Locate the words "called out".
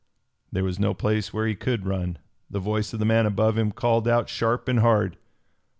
3.71-4.29